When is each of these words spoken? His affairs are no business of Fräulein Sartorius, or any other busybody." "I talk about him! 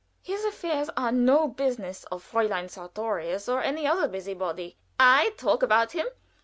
His 0.23 0.43
affairs 0.45 0.89
are 0.97 1.11
no 1.11 1.47
business 1.47 2.05
of 2.05 2.27
Fräulein 2.27 2.67
Sartorius, 2.71 3.47
or 3.47 3.61
any 3.61 3.85
other 3.85 4.07
busybody." 4.07 4.75
"I 4.99 5.31
talk 5.37 5.61
about 5.61 5.91
him! 5.91 6.07